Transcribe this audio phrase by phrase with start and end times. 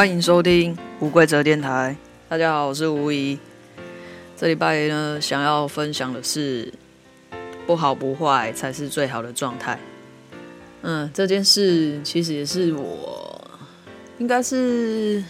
[0.00, 1.94] 欢迎收听无规则电台。
[2.26, 3.38] 大家好，我是吴怡。
[4.34, 6.72] 这礼拜呢，想要分享的是，
[7.66, 9.78] 不好不坏才是最好的状态。
[10.80, 13.50] 嗯，这件事其实也是我，
[14.16, 15.22] 应该是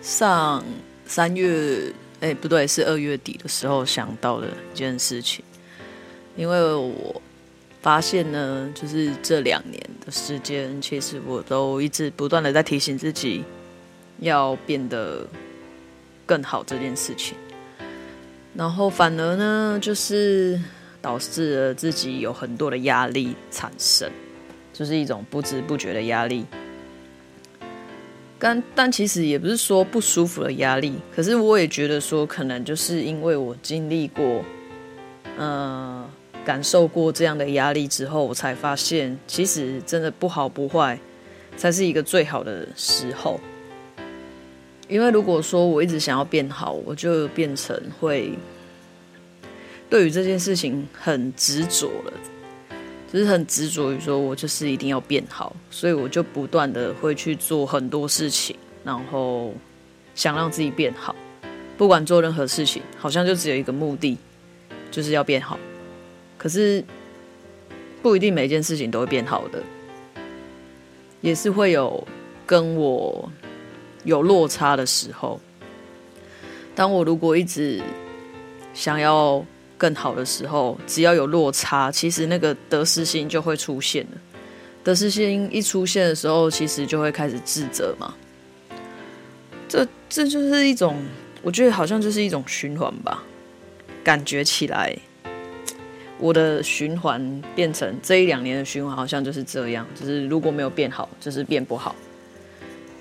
[0.00, 0.64] 上
[1.04, 5.44] 三月，哎，不对，是二月底的时候想到的一件事情。
[6.36, 7.20] 因为我
[7.80, 13.44] 发现呢，就是这两年的时间，其实我都一直不断的在提醒自己，
[14.18, 15.26] 要变得
[16.26, 17.36] 更好这件事情。
[18.54, 20.60] 然后反而呢，就是
[21.00, 24.10] 导致了自己有很多的压力产生，
[24.72, 26.44] 就是一种不知不觉的压力。
[28.38, 34.42] 但但其实也不是说不舒服的压力，可是我也觉得说，可能就是因为我经历过，
[35.36, 36.10] 呃，
[36.44, 40.98] 感受过这样的压力之后，我才发现，其实真的不好不坏，
[41.56, 43.38] 才是一个最好的时候。
[44.88, 48.32] 因为如果说我一直想要变好，我就变成会
[49.88, 52.12] 对于这件事情很执着了，
[53.12, 59.54] 就是很执着于说我就是一定要变好，所以我就不断的会去做很多事情，然后
[60.16, 61.14] 想让自己变好。
[61.78, 64.18] 不管做任何事情，好像就只有一个目的，
[64.90, 65.56] 就是要变好。
[66.40, 66.82] 可是
[68.00, 69.62] 不一定每件事情都会变好的，
[71.20, 72.02] 也是会有
[72.46, 73.30] 跟我。
[74.02, 75.38] 有落差的时候，
[76.74, 77.82] 当我如果一直
[78.72, 79.44] 想要
[79.76, 84.10] 更好的时候，只要有落差，其实那个得失心就会出现了。
[84.82, 88.14] 得失心一出现的时候，其实就会开始自责嘛。
[89.68, 90.96] 这这就是一种，
[91.42, 93.22] 我觉得好像就是一种循环吧。
[94.02, 94.96] 感觉起来，
[96.20, 99.86] 我的循环变成这一两年的循环，好像就是这样。
[99.98, 101.96] 就是如果没有变好，就是变不好。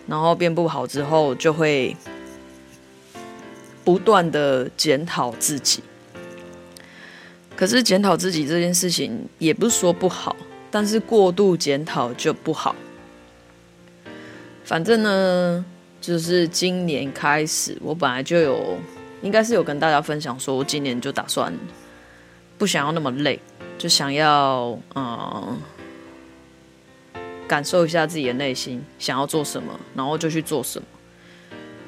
[0.08, 1.96] 然后变不好之后，就会
[3.84, 5.84] 不断的检讨自己。
[7.56, 10.36] 可是检讨自己这件事情也不是说不好，
[10.72, 12.74] 但是过度检讨就不好。
[14.64, 15.66] 反正呢，
[16.00, 18.78] 就是今年开始，我本来就有，
[19.22, 21.54] 应该是有跟大家分享说，我今年就打算
[22.60, 23.40] 不想要那么累，
[23.80, 25.58] 就想要嗯。
[27.48, 30.88] 感受一下自己的内心想要做什么，然后就去做什么，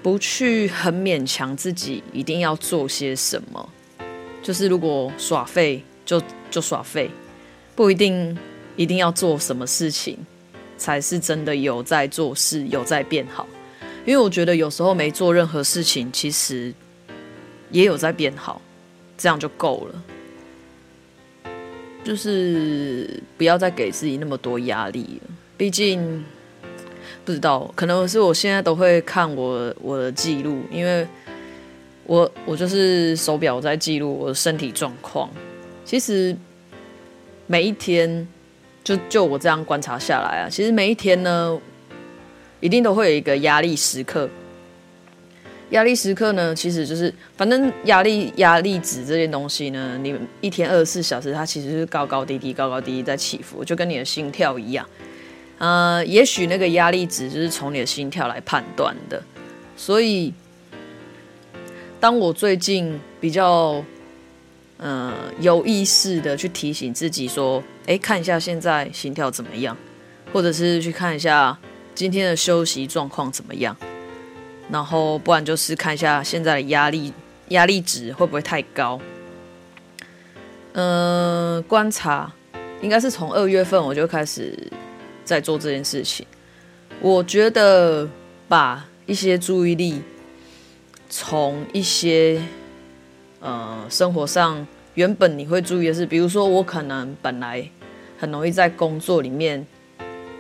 [0.02, 3.70] 不去很勉强自己一定要做些什么。
[4.42, 7.12] 就是如果耍废就就耍废，
[7.76, 8.36] 不一定
[8.76, 10.18] 一定要做什么事情
[10.80, 13.46] 才是真的有在做事，有在变好。
[14.04, 16.74] 因为我觉得有时候没做任何事情，其实
[17.70, 18.60] 也有在变好，
[19.16, 20.04] 这样就够了。
[22.04, 25.30] 就是不要再给自己那么多压力了。
[25.58, 26.24] 毕竟
[27.24, 31.08] 不知道，可能是我现在都会看我我的记录，因为
[32.06, 35.30] 我我就是手表在记录我的身体状况。
[35.86, 36.36] 其实
[37.46, 38.28] 每一天，
[38.84, 41.60] 就就我这样观察下来啊，其实每一天呢，
[42.60, 44.28] 一定都会有一个压力时刻。
[45.72, 54.88] 压力时刻呢，其实就是反正压力压力值这件东西呢，你一天二十四小时，它其实是高高低低、高高低低在起伏，就跟你的心跳一样。
[55.58, 59.22] 呃，也许那个压力值就是从你的心跳来判断的，
[59.78, 60.34] 所以
[62.00, 63.84] 当我最近比较
[64.78, 69.78] 呃有意识的去提醒自己说，哎，看一下现在心跳怎么样，
[70.34, 71.56] 或者是去看一下
[71.94, 73.78] 今天的休息状况怎么样，
[74.72, 77.14] 然后不然就是看一下现在的压力
[77.50, 79.00] 压力值会不会太高。
[80.74, 82.32] 嗯、呃，观察
[82.82, 84.58] 应该是从二月份我就开始。
[85.24, 86.26] 在做这件事情，
[87.00, 88.10] 我觉得
[88.50, 90.02] 把一些注意力
[91.08, 92.42] 从一些
[93.40, 97.66] 呃生活上原本你会注意的事，比如说我可能本来
[98.18, 99.66] 很容易在工作里面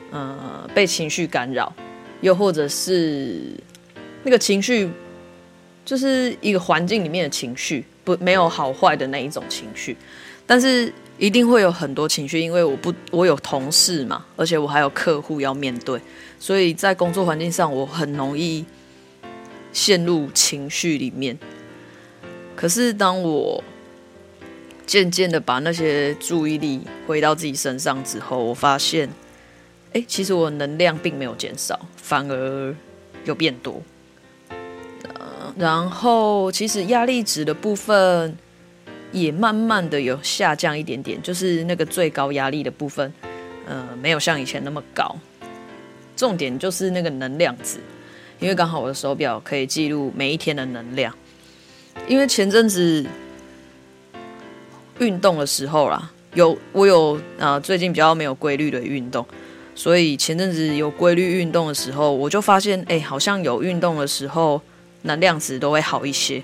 [0.09, 1.71] 呃被情绪干扰，
[2.19, 3.53] 又或者是
[4.23, 4.89] 那个情绪
[5.85, 9.95] 就是一个环境里面的情绪，不没有好坏的那一种情绪，
[10.45, 10.93] 但是。
[11.17, 16.01] 一定会有很多情绪，因为我不，我有同事嘛，而且我还有客户要面对，
[16.39, 18.65] 所以在工作环境上，我很容易
[19.71, 21.37] 陷入情绪里面。
[22.55, 23.63] 可是当我
[24.87, 29.07] 渐渐的把那些注意力回到自己身上之后，我发现，
[29.93, 32.75] 哎，其实我能量并没有减少，反而
[33.25, 33.79] 有变多。
[35.57, 38.37] 然后其实压力值的部分。
[39.13, 43.11] 也慢慢的有下降一点点，就是那个最高压力的部分，
[43.67, 45.13] 呃，没有像以前那么高。
[46.15, 47.79] 重点就是那个能量值，
[48.39, 51.13] 因为刚好我的手表可以记录每一天的能量。
[52.07, 53.05] 因为前阵子
[54.99, 59.25] 运动的时候啦，有我有啊、最近比较没有规律的运动，
[59.75, 64.61] 所以前阵子有规律运动的时候，我就发现，哎，好像有运动的时候
[65.03, 66.43] 能量值都会好一些。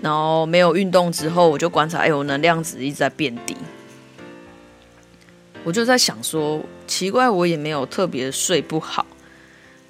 [0.00, 3.56] 然后没有运动之后，我就观察，哎，我能量值一直在变低。
[5.64, 9.04] 我就在想说，奇怪，我也没有特别睡不好，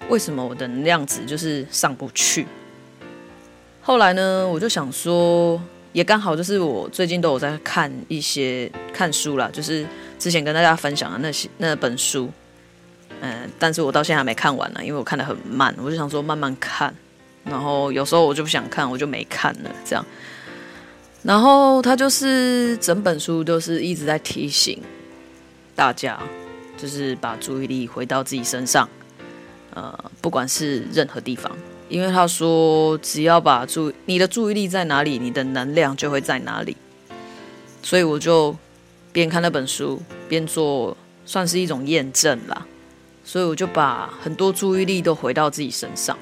[0.09, 2.47] 为什么我的能量值就是上不去？
[3.83, 5.61] 后来呢，我就想说，
[5.93, 9.87] 也刚好就是我最近都有在看一些看书啦，就是
[10.19, 12.31] 之前跟大家分享的那些那本书，
[13.21, 16.95] 嗯，但是我到现在还没看完呢，因为我看得很慢，我就想说慢慢看，
[17.45, 20.05] 然后有时候我就不想看，我就没看了，这样。
[21.23, 24.81] 然后他就是整本书都是一直在提醒。
[25.75, 26.19] 大家
[26.77, 28.89] 就是把注意力回到自己身上，
[29.75, 31.57] 呃，不管是任何地方，
[31.89, 36.77] 因为他说，只要把注你的注意力在哪里，你的能量就会在哪里。
[37.81, 38.57] 所以我就
[39.13, 42.67] 边看那本书边做，算是一种验证啦。
[43.29, 46.17] 所以我就把很多注意力都回到自己身上。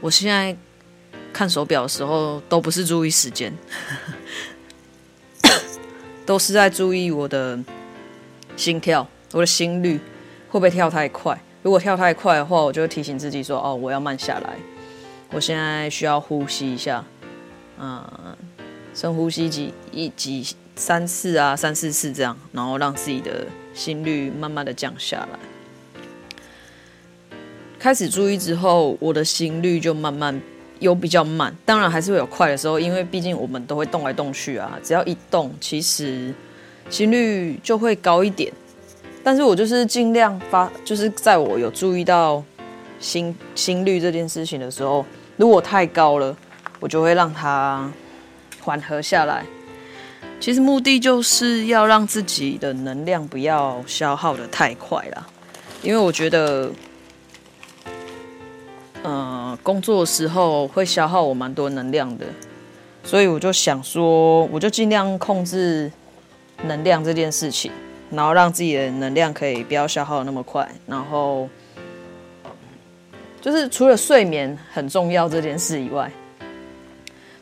[0.00, 0.56] 我现在
[1.34, 3.52] 看手表的时候，都不是注意时间，
[6.24, 7.58] 都是在注意我的。
[8.56, 9.98] 心跳，我的心率
[10.48, 11.38] 会不会跳太快？
[11.62, 14.56] 如果跳太快的话，我就会提醒自己说：“哦，我要慢下来。
[15.30, 17.02] 我现在需要呼吸一下，
[17.78, 18.02] 嗯，
[18.94, 25.38] 深呼吸几一几三次啊，三四次这样，然后让自己的心率慢慢的降下来。
[27.80, 30.40] 开始注意之后，我的心率就慢慢
[30.78, 34.78] 有比较慢，当然还是会有快的时候，因为毕竟我们都会动来动去啊。
[34.82, 36.32] 只要一动，其实。
[36.88, 38.52] 心率就会高一点，
[39.22, 42.42] 但是我就是尽量发，就是在我有注意到
[42.98, 45.06] 心心率这件事情的时候，
[45.36, 46.36] 如果太高了，
[46.80, 47.88] 我就会让它
[48.60, 49.44] 缓和下来。
[50.40, 55.24] 其实目的就是要让自己的能量不要消耗得太快啦，
[55.82, 56.68] 因为我觉得，
[59.02, 62.26] 呃，工作的时候会消耗我蛮多能量的，
[63.02, 65.90] 所以我就想说，我就尽量控制。
[66.62, 67.72] 能量这件事情，
[68.10, 71.48] 然后让自己的能量可以不要消耗那么快，然后
[73.40, 76.12] 就是除了睡眠很重要这件事以外，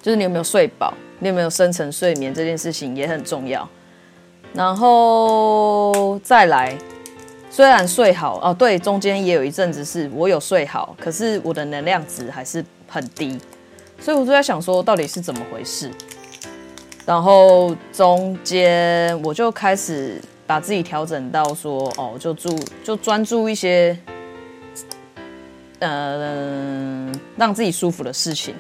[0.00, 3.68] 就是你有没有睡饱，你有没有深层睡眠这件事情也很重要。
[4.54, 6.78] 然后再来，
[7.50, 13.38] 虽然睡好哦，对，中间也有一阵子是我有睡好，可是我的能量值还是很低，
[14.00, 15.90] 所以我就在想说，到底是怎么回事？
[17.04, 23.98] 然后中间我就开始把自己调整到说，哦，就注就专注一些，
[25.78, 28.54] 呃，让自己舒服的事情，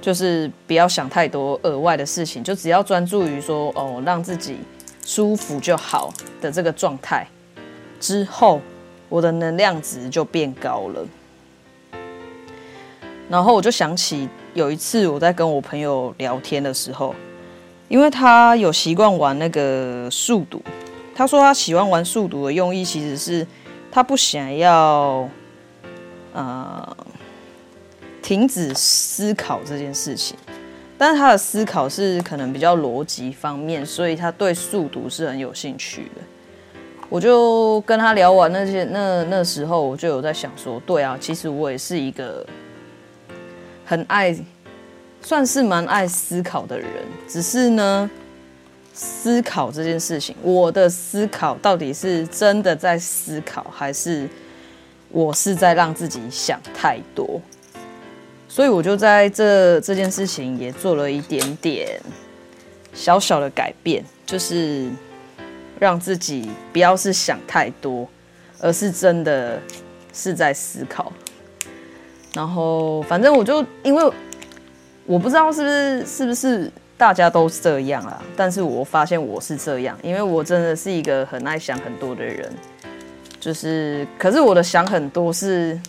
[0.00, 4.58] 就是不要想太多额外的事情，就只要专注于说，哦，让自己
[5.04, 7.26] 舒服就好的这个状态。
[8.00, 8.60] 之后，
[9.08, 11.06] 我的能量值就变高了。
[13.28, 17.14] 然后我就想起有一次我在跟我朋友聊天的时候。
[17.88, 20.60] 因为他有习惯玩那个速读，
[21.14, 23.46] 他说他喜欢玩速读的用意其实是
[23.90, 25.26] 他不想要，
[26.34, 26.96] 呃，
[28.20, 30.36] 停止思考这件事情，
[30.98, 36.20] 但是他的思考是可能比较逻辑方面，所以他对速读是很有兴趣的。
[37.08, 42.46] 我就跟他聊完那些那那时候，我就有在想说，对啊，其实我也是一个
[43.84, 44.36] 很爱。
[45.20, 46.88] 算是蛮爱思考的人，
[47.26, 48.08] 只是呢，
[48.94, 54.28] 思考这件事情，我的思考到底是真的在思考，还是
[55.10, 57.40] 我是在让自己想太多？
[58.48, 62.00] 所以我就在这这件事情也做了一点点
[62.94, 64.88] 小小的改变，就是
[65.78, 68.08] 让自己不要是想太多，
[68.60, 69.60] 而是真的
[70.12, 71.12] 是在思考。
[72.34, 74.12] 然后，反正我就因为。
[75.10, 82.52] 我不知道是不是是不是大家都是这样啊，但是我发现我是这样，因为我真的是一个很爱想很多的人，
[83.40, 85.80] 就是，可是我的想很多是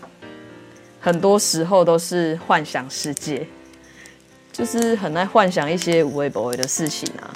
[1.01, 3.45] 很多时候都是幻想世界，
[4.53, 7.35] 就是很爱幻想一些无微不微的事情啊，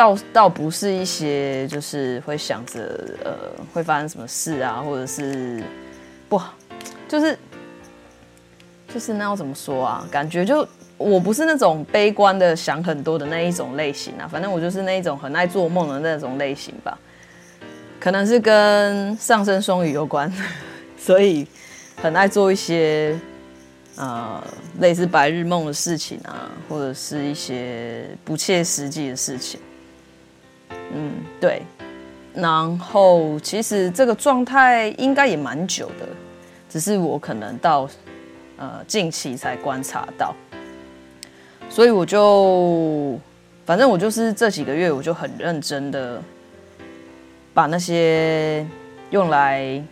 [0.00, 3.32] 倒倒不是一些就是会想着呃
[3.74, 5.62] 会发生什么事啊，或者是
[6.26, 6.54] 不好，
[7.06, 7.38] 就是。
[8.92, 10.08] 就是那要怎么说啊？
[10.10, 10.66] 感觉就
[10.98, 16.98] 我不是那种悲观的想很多的那一种类型啊，反正我就是那一种很爱做梦的那种类型吧。
[18.00, 20.32] 可能是跟上升双鱼有关，
[20.98, 21.46] 所以
[22.02, 23.16] 很爱做一些
[23.94, 24.42] 呃
[24.80, 29.60] 类似白日梦的事情啊，或者是一些不切实际的事情。
[30.92, 31.62] 嗯，对。
[32.32, 36.06] 然后其实这个状态应该也蛮久的，
[36.68, 37.90] 只是我可能到
[38.56, 40.32] 呃近期才观察到，
[41.68, 43.18] 所以我就
[43.66, 46.22] 反正我就是这几个月我就很认真的
[47.52, 48.64] 把那些
[49.10, 49.82] 用来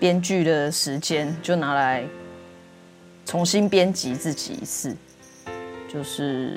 [0.00, 2.02] 编剧的时间就拿来
[3.26, 4.96] 重新编辑自己一次，
[5.86, 6.56] 就是。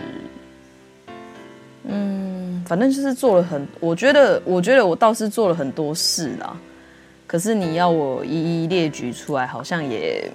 [1.84, 6.56] 嗯，反正就是做了很，我觉得，我觉得我倒是做了很多事啦。
[7.26, 10.30] 可是你要我一一列举出来，好像也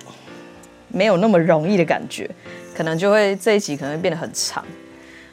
[0.88, 2.28] 没有那么容易的感觉，
[2.74, 4.64] 可能就会这一集可能会变得很长。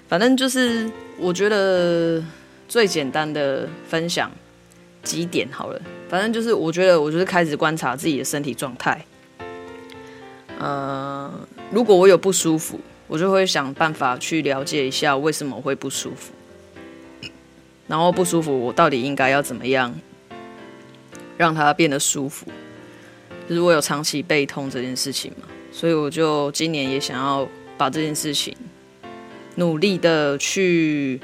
[0.08, 2.24] 反正就是我觉得
[2.68, 4.30] 最简单的分享
[5.02, 5.82] 几点好了。
[6.10, 9.04] 反正就是我觉得我就是开始观察自己的身体状态。
[10.60, 11.32] 呃，
[11.72, 12.80] 如果我有不舒服。
[13.14, 16.34] 我就会想办法去了解一下为什么会不舒服，
[17.86, 19.94] 然后不舒服，我到底应该要怎么样
[21.38, 22.48] 让它变得舒服？
[23.48, 28.58] 就是我有长期背痛这件事情嘛，所以我就今年也想要把这件事情
[29.58, 31.22] 努力的去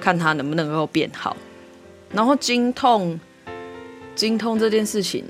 [0.00, 1.36] 看它能不能够变好。
[2.12, 3.18] 然后经痛，
[4.14, 5.24] 经痛这件事情，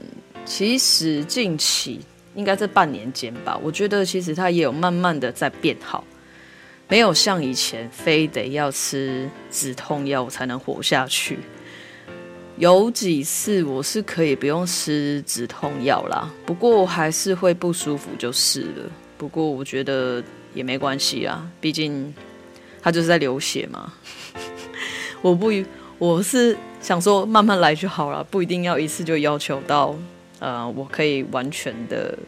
[0.45, 2.03] 其实近期。
[2.35, 6.05] 应该这半年间吧，我觉得其实他也有慢慢的在变好，
[6.89, 11.39] 没有像以前非得要吃止痛药才能活下去。
[12.59, 18.91] 有几次我是可以不用吃止痛药啦，不过还是会不舒服就是了。
[19.17, 20.23] 不过我觉得
[20.55, 22.15] 也没关系啊，毕竟
[22.81, 23.93] 他就是在流血嘛。
[25.23, 25.51] 我不，
[25.99, 29.97] 我是想说慢慢来就好了，不一定要一次就要求到。
[30.43, 32.19] 呃，我可以完全的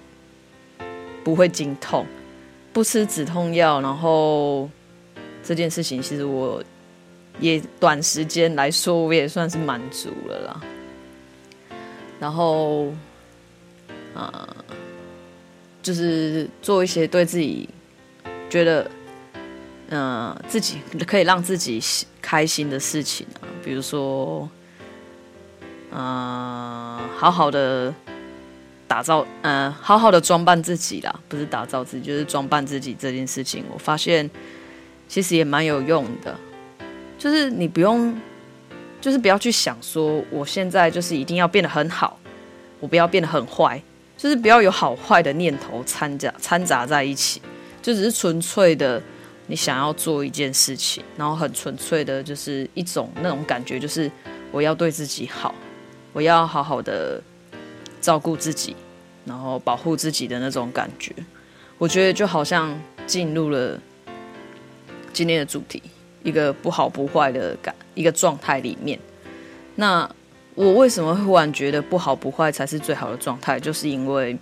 [1.25, 2.07] 不会经痛，
[2.73, 4.71] 不吃止痛药，然后
[5.43, 6.63] 这件事情其实我
[7.41, 10.61] 也短时间来说，我也算是满足了啦。
[12.21, 12.93] 然后，
[14.15, 14.57] 呃，
[15.83, 17.69] 就是做一些对自己
[18.49, 18.89] 觉得，
[19.89, 21.83] 呃，自己可以让自己
[22.23, 24.49] 开心的事情啊，比如说，
[25.95, 27.95] 呃，好好的。
[28.87, 34.31] 打造，嗯、好好的装扮自己啦，不是打造自己，就是装扮自己这件事情，我发现
[35.09, 36.37] 其实也蛮有用的。
[37.19, 38.15] 就是你不用，
[39.01, 42.21] 就是不要去想说，我现在就是一定要变得很好，
[42.79, 43.83] 我不要变得很坏，
[44.19, 47.41] 就是不要有好坏的念头掺杂掺杂在一起，
[47.83, 49.03] 就只是纯粹的
[49.47, 54.11] 你想要做一件事情，然后很纯粹的，就是一种那种感觉，就是
[54.53, 55.55] 我要对自己好，
[56.15, 57.21] 我要好好的。
[58.01, 58.77] 照顾自己，
[59.25, 61.11] 然后保护自己的那种感觉，
[61.79, 63.81] 我觉得就好像进入了
[65.11, 65.83] 今天的主题，
[66.23, 68.99] 一个不好不坏的感，一个状态里面。
[69.77, 70.07] 那
[70.55, 73.59] 我为什么会忽然觉得不好不坏才是最好的状态？
[73.59, 74.37] 就是因为，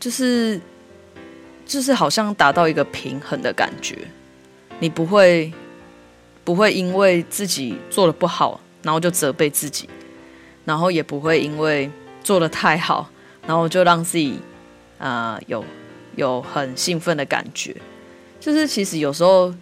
[0.00, 0.60] 就是
[1.64, 3.96] 就是好像达到一个平衡的感觉，
[4.80, 5.52] 你不会
[6.42, 9.88] 不会因为自己做的不好，然后就责备自己。
[10.64, 11.90] 然后也不会因为
[12.22, 13.10] 做的太好，
[13.46, 14.38] 然后就让自己
[14.98, 15.64] 啊、呃、有
[16.14, 17.74] 有很兴奋的感觉。
[18.38, 19.52] 就是其实有时候，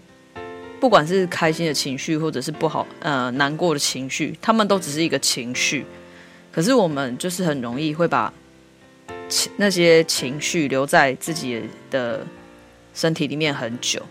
[0.79, 5.87] 不管是开心的情绪，或者是不好呃难过的情绪，他们都只是一个情绪。
[6.53, 8.31] 可是我们就是很容易会把
[9.57, 12.27] 那些情绪留在自己的
[12.93, 14.03] 身体里面很久。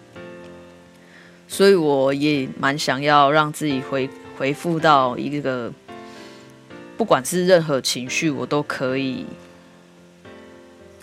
[1.48, 5.72] 所以我也蛮想要让自己回回复到一个。
[6.98, 9.25] 不管是任何情绪，我都可以，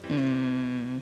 [0.09, 1.01] 嗯，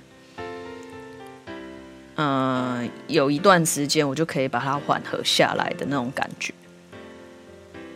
[2.15, 6.55] 呃，有一段时间我就可以把它缓和下来的那种感觉，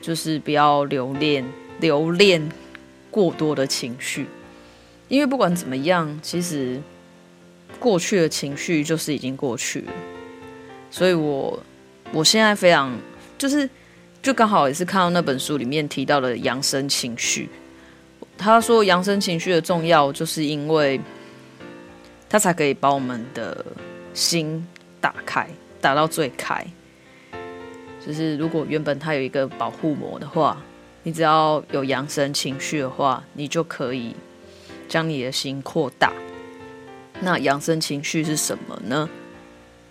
[0.02, 1.44] 就是不要留恋
[1.78, 2.50] 留恋
[3.12, 4.26] 过多的情绪，
[5.06, 6.82] 因为不管怎么样，其实
[7.78, 9.92] 过去的情绪就是已经过去了，
[10.90, 11.62] 所以我
[12.10, 12.92] 我现在非常
[13.38, 13.70] 就是。
[14.20, 17.48] 就刚好也是看到那本书里面提到的扬升情绪，
[18.36, 21.00] 他说扬升情绪的重要，就是因为
[22.28, 23.64] 它才可以把我们的
[24.12, 24.66] 心
[25.00, 25.48] 打开，
[25.80, 26.66] 打到最开。
[28.04, 30.60] 就是如果原本它有一个保护膜的话，
[31.04, 34.14] 你只要有扬升情绪的话，你就可以
[34.88, 36.12] 将你的心扩大。
[37.20, 39.08] 那扬升情绪是什么呢？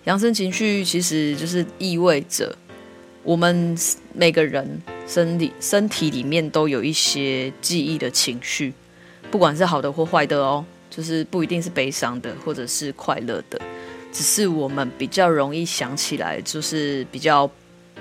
[0.04, 2.56] 扬升情绪其实就是意味着。
[3.28, 3.78] 我们
[4.14, 8.74] 每个人身体身体里面都有一些记忆的情绪，
[9.30, 13.60] 不管是好的或坏的哦，就是不一定是悲伤的，或者是快乐的，
[14.14, 17.52] 只是我们比较容易想起来，就是比较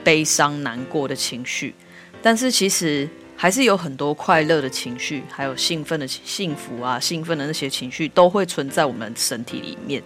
[0.05, 1.75] 悲伤难过的情绪。
[2.23, 10.01] 但是其实还是有很多快乐的情绪，还有兴奋的幸福啊，兴奋的那些情绪都会存在我们身体里面，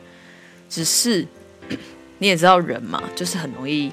[0.70, 1.26] 只是
[2.16, 3.92] 你也知道人嘛，就是很容易。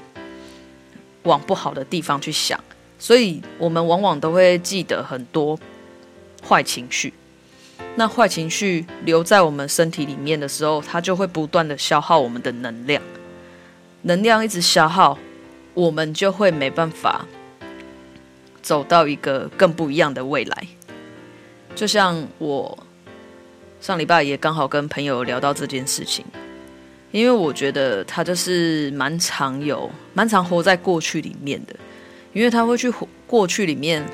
[1.24, 2.58] 往不好的地方去想，
[2.98, 5.58] 所以我们往往都会记得很多
[6.46, 7.12] 坏情绪。
[7.94, 13.02] 那坏情绪留在我们身体里面的时候，它就会不断的消耗我们的能量，
[14.02, 15.18] 能量一直消耗，
[15.74, 17.26] 我们就会没办法
[18.62, 20.66] 走到一个更不一样的未来。
[21.74, 22.78] 就像我
[23.80, 26.24] 上礼拜也刚好跟朋友聊到这件事情。
[27.10, 31.74] 因为我觉得他就是蛮常有、蛮常活在过去里面的，
[32.32, 32.92] 因为他会去
[33.26, 34.04] 过去里面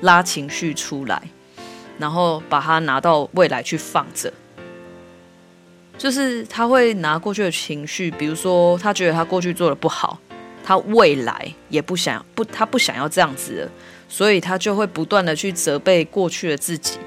[0.00, 1.22] 拉情绪出来，
[1.98, 4.32] 然后把它拿到未来去放着。
[5.96, 10.18] 就是他会拿过去的情绪，比如说他觉得他过去做的不好，
[10.64, 13.70] 他未来也不想不，他不想要这样子了，
[14.08, 16.98] 所以他就会不断的去责备过去的自己，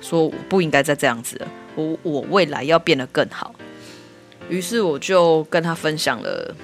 [0.00, 3.52] 说我不应该再这样子了，我我未来要变得更好。
[4.48, 6.54] 于是我就跟他分享了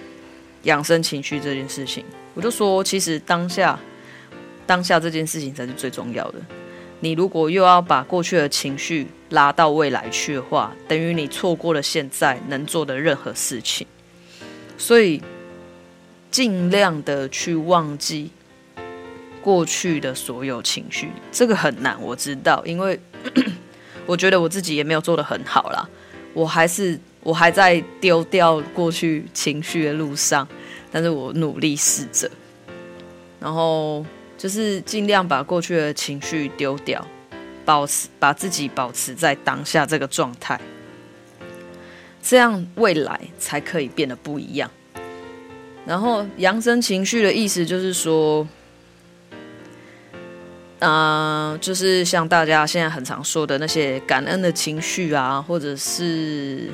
[0.63, 2.05] 养生情绪这件事情。
[2.33, 3.79] 我就说，其实当下，
[4.67, 6.39] 当下这件事情才是最重要的。
[7.01, 13.87] 你如果又要把过去的情绪拉到未来去的话，等于你错过了现在能做的任何事情。
[14.79, 15.23] 所以，
[16.31, 18.31] 尽量的去忘记
[19.43, 22.99] 过去的所有情绪，这个很难，我知道，因为
[24.07, 25.87] 我觉得我自己也没有做得很好啦。
[26.33, 26.99] 我还是。
[27.25, 30.47] 我还在丢掉过去情绪的路上，
[30.93, 32.31] 但是我努力试着，
[33.41, 34.05] 然后
[34.37, 37.03] 就是尽量把过去的情绪丢掉，
[37.65, 40.61] 保持把自己保持在当下这个状态，
[42.23, 44.71] 这样未来才可以变得不一样。
[45.87, 48.47] 然后养生情绪的意思就是说，
[50.81, 56.69] 嗯、就是像大家现在很常说的那些感恩的情绪啊，或者是。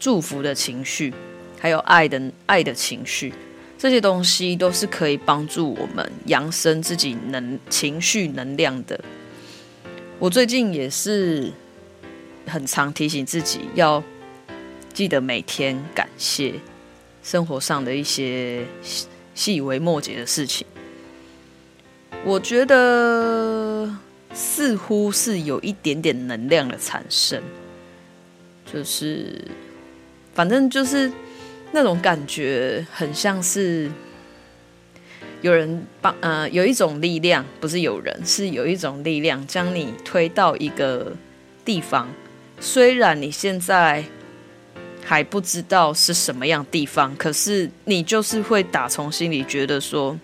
[0.00, 1.12] 祝福的情绪，
[1.58, 3.34] 还有爱的爱的情绪，
[3.76, 8.98] 这些东西都是可以帮助我们扬升自己能情绪能量的。
[10.18, 11.52] 我最近也是
[12.46, 14.02] 很常提醒自己要
[14.94, 16.54] 记得每天感谢
[17.22, 18.64] 生活上的一些
[19.34, 20.66] 细微末节的事情。
[22.24, 23.94] 我觉得
[24.32, 27.42] 似乎是有一点点能量的产生，
[28.72, 29.44] 就是。
[30.32, 31.10] 反正就是
[31.72, 33.90] 那种感觉，很像是
[35.42, 41.12] 有人帮呃，有一种力量，不是有人，是有一种力量将你推到一个
[41.64, 42.08] 地方。
[42.60, 44.04] 虽然你现在
[45.04, 50.18] 还不知道是什么样地方，可是你就是会打从心里觉得说，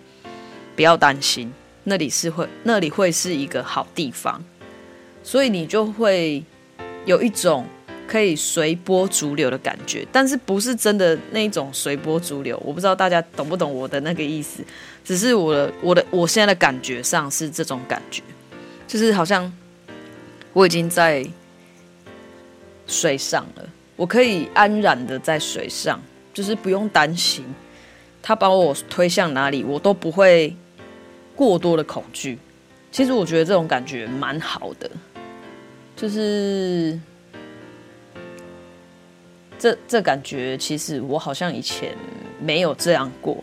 [0.74, 1.52] 不要担心，
[1.84, 4.42] 那里是会，那里会是一个好地方，
[5.22, 6.42] 所以你就会
[7.04, 7.66] 有一种。
[8.06, 12.56] 可以随波逐流的感觉，但是不是真的那种随波逐流。
[12.64, 14.62] 我不知道大家懂不懂我的那个意思，
[15.04, 18.22] 只是我的我的我现在的感觉上是这种感觉，
[18.86, 19.52] 就是好像
[20.52, 21.26] 我已经在
[22.86, 26.00] 水上了，我可以安然的在水上，
[26.32, 27.44] 就是不用担心
[28.22, 30.54] 他把我推向哪里，我都不会
[31.34, 32.38] 过多的恐惧。
[32.92, 34.88] 其实我觉得这种感觉蛮好的，
[35.96, 36.98] 就是。
[39.58, 41.96] 这这感觉其实我好像以前
[42.38, 43.42] 没有这样过，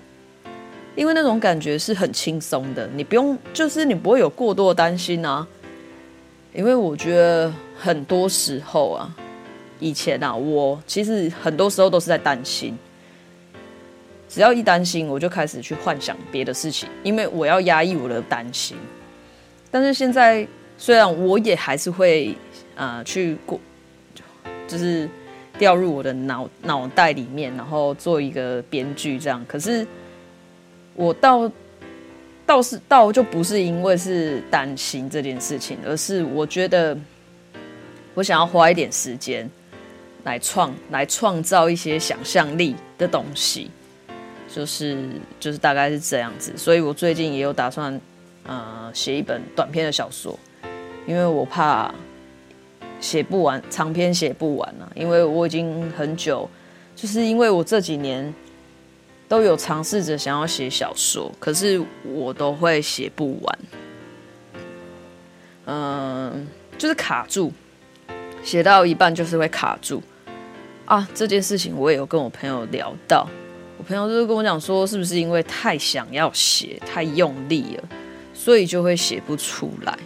[0.95, 5.47] 因为那种感觉是很轻松的，你不用，就是你不会有过多的担心啊。
[6.53, 9.15] 因为我觉得很多时候啊，
[9.79, 12.77] 以前啊，我其实很多时候都是在担心，
[14.29, 18.77] 只要一担心，我就开始去幻想别的事情，因为我要压抑我的担心。
[19.71, 20.47] 但是现在
[20.77, 22.37] 虽然我也还是会
[22.75, 23.59] 啊、去过，
[24.67, 25.09] 就是。
[25.57, 29.45] 掉入我的脑脑袋里面，然后做一个编剧这样。
[29.47, 29.85] 可是
[30.95, 31.49] 我倒
[32.45, 36.97] 倒是倒就不是因为是担心这件事情，而是我觉得
[38.13, 39.49] 我想要花一点时间
[40.23, 43.69] 来创来创造一些想象力的东西，
[44.53, 44.97] 就是
[45.39, 46.51] 就是大概是这样子。
[46.57, 48.01] 所以我最近也有打算
[48.47, 50.37] 呃写一本短篇的小说，
[51.05, 51.93] 因为我怕。
[53.03, 56.49] 写不完，长篇写不完了，因为我已经很久，
[56.95, 58.33] 就是因为我这几年
[59.27, 63.59] 都有尝试着想要写小说，可是我都会写不完。
[65.65, 67.51] 嗯，就是卡住，
[68.41, 70.01] 写到一半就是会卡住
[70.85, 71.05] 啊。
[71.13, 73.27] 这件事情我也有跟我朋友聊到，
[73.77, 77.83] 我朋友就是跟我讲说，是不是因为太想要写，太用力了，
[78.33, 79.99] 所以就会写不出来。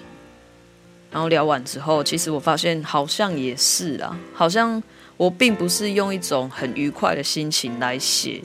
[1.12, 4.82] 然后聊完之后，其实我发现好像也是啊，好像
[5.16, 8.42] 我并不是用一种很愉快的心情来写。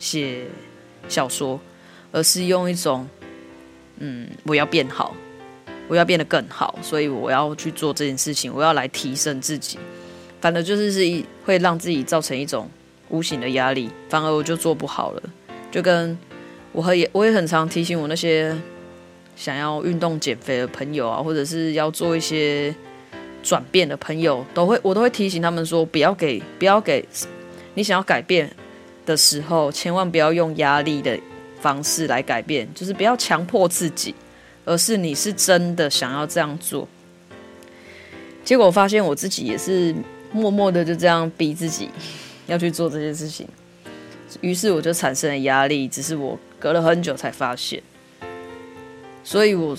[0.00, 0.44] 写
[1.08, 1.58] 小说，
[2.12, 3.08] 而是用一种，
[3.98, 5.14] 嗯，我要变好，
[5.88, 9.78] 我要变得更好，所以我要去做这件事情，我要来提升自己。
[10.42, 12.68] 反正就是是一会让自己造成一种
[13.08, 15.22] 无形的压力，反而我就做不好了。
[15.70, 16.18] 就跟
[16.72, 18.54] 我也我也很常提醒我那些
[19.36, 22.74] 想要运动减肥的朋友啊，或者是要做一些
[23.42, 27.06] 转变的朋友，都会我都会提醒他们说，不要给不要给
[27.74, 28.50] 你想要改变
[29.04, 31.18] 的时候，千万不要用压力的
[31.60, 34.14] 方式来改变，就是不要强迫自己，
[34.64, 36.88] 而是你是真的想要这样做。
[38.44, 39.94] 结果我发现我自己也是
[40.30, 41.88] 默默的就这样逼自己
[42.46, 43.48] 要去做这件事情，
[44.40, 47.82] 于是我就产生了压力，只是我隔了很久才发现。
[49.24, 49.76] 所以我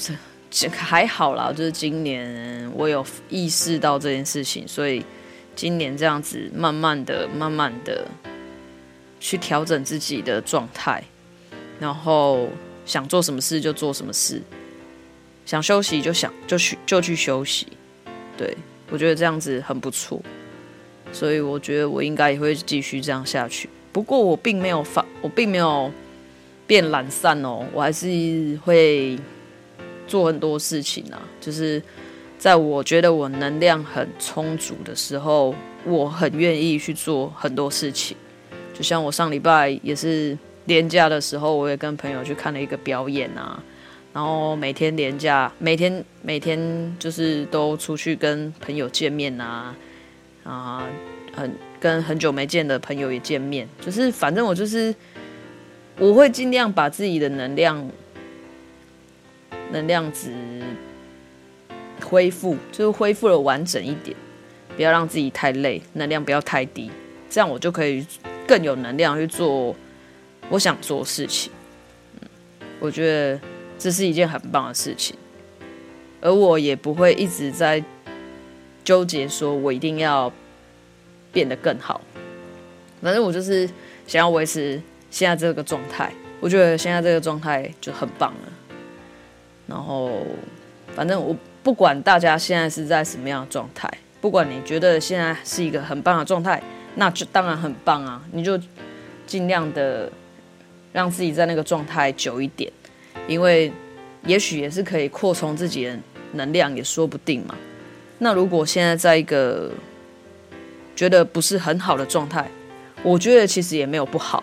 [0.72, 5.06] 还好啦，就是今年我有意识到这件事情，所以
[5.56, 8.06] 今年这样子慢慢的、慢慢的。
[9.18, 11.04] 去调整自己的状态，
[11.80, 12.48] 然后
[12.86, 14.40] 想做什么事就做什么事，
[15.48, 17.66] 想休息就想就去就去休息。
[18.38, 18.56] 对，
[18.92, 20.22] 我觉得这样子很不错，
[21.12, 23.68] 所以我觉得我应该也会继续这样下去。
[23.92, 25.92] 不过我并没有发，我并没有
[26.68, 28.06] 变懒散哦，我还是
[28.64, 29.18] 会
[30.08, 31.22] 做很多事情啊。
[31.40, 31.82] 就是
[32.38, 38.16] 在我觉得我能量很充足的时候，我很愿意去做很多事情。
[38.74, 43.64] 就像我上礼拜也是连假的时候，我也跟朋友去看了一个表演啊，
[44.12, 49.76] 然后每天连假，每天每天就是都出去跟朋友见面啊，
[50.44, 50.84] 啊，
[51.34, 54.94] 很跟很久没见的朋友也见面，就是反正我就是
[55.98, 57.90] 我会尽量把自己的能量
[59.72, 60.34] 能量值
[62.04, 64.16] 恢复，就是恢复了完整一点，
[64.76, 66.92] 不要让自己太累，能量不要太低，
[67.30, 68.06] 这样我就可以。
[68.48, 69.76] 更有能量去做
[70.52, 71.52] 我想做的事情，
[72.22, 72.28] 嗯，
[72.80, 73.40] 我觉得
[73.76, 75.18] 这是一件很棒的事情，
[76.22, 77.84] 而我也不会一直在
[78.84, 80.32] 纠结，说我一定要
[81.34, 82.00] 变得更好。
[83.02, 83.68] 反正我就是
[84.06, 88.54] 想要维持现在这个状态，我觉得现在这个状态就很棒了。
[89.68, 90.22] 然后，
[90.96, 93.90] 反正我不管大家现在是在什么样的状态，
[94.22, 96.62] 不管你觉得现在是一个很棒的状态。
[96.98, 98.22] 那就当然很棒啊！
[98.32, 98.58] 你就
[99.28, 100.10] 尽量的
[100.94, 102.72] 让自己在那个状态久一点，
[103.28, 103.70] 因为
[104.26, 106.00] 也许也是可以扩充自己的
[106.36, 107.54] 能量，也说不定嘛。
[108.20, 109.70] 那如果现在在一个
[110.96, 112.50] 觉得不是很好的状态，
[113.04, 114.42] 我觉得其实也没有不好，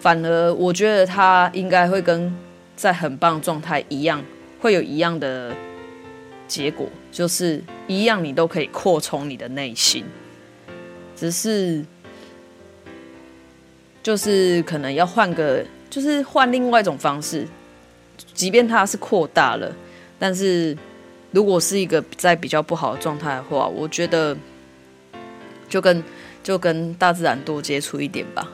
[0.00, 2.34] 反而我觉得他应该会跟
[2.74, 4.24] 在很棒状态一样，
[4.64, 5.54] 会有一样的
[6.48, 10.02] 结果，就是一样，你都可以扩充你的内心。
[11.14, 11.84] 只是，
[14.02, 17.46] 就是可能要换个，就是换另外一种方式。
[18.32, 19.70] 即便它是扩大了，
[20.18, 20.74] 但是
[21.30, 24.34] 如果是一个在比较不好的状态的话，我觉得
[25.68, 26.02] 就跟
[26.42, 28.50] 就跟大自然多接触一点吧，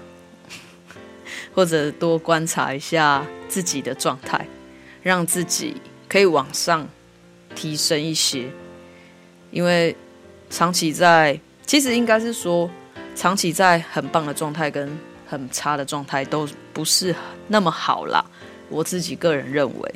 [1.54, 4.44] 或者多观察一下自己的状态，
[5.04, 5.76] 让自己
[6.10, 6.86] 可以往上
[7.54, 8.50] 提升一些，
[9.50, 9.96] 因为
[10.50, 11.40] 长期在。
[11.64, 12.68] 其实应该是说，
[13.14, 14.90] 长期在很棒的状态跟
[15.24, 17.14] 很差的状态都不是
[17.46, 18.24] 那么好啦。
[18.68, 19.94] 我自己个人认为，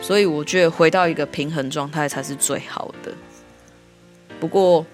[0.00, 3.12] 所以我觉得回到一个平衡状态才是最好的。
[4.40, 4.86] 不过，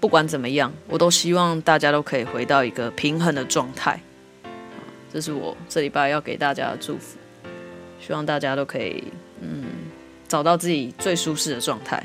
[0.00, 4.00] 不管怎么样，我都希望大家都可以回到一个平衡的状态。
[5.12, 7.18] 这是我这礼拜要给大家的祝福，
[8.00, 9.04] 希望大家都可以
[9.40, 9.64] 嗯
[10.28, 12.04] 找到自己最舒适的状态，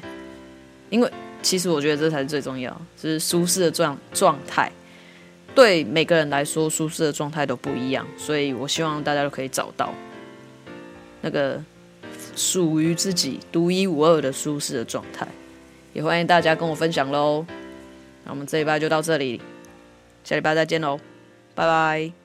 [0.89, 1.11] 因为。
[1.41, 2.69] 其实我觉得这才是最重要，
[3.01, 4.69] 就是舒适的状状态。
[5.55, 9.93] 对每个人来说，舒适的状态都不一样，所以我希望大家都可以找到
[11.21, 11.63] 那个
[12.35, 15.25] 属于自己独一无二的舒适的状态。
[15.93, 17.45] 也欢迎大家跟我分享喽。
[18.25, 19.41] 那我们这一拜就到这里，
[20.25, 20.99] 下礼拜再见喽，
[21.55, 22.18] 拜拜。